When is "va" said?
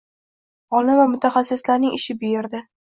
1.01-1.05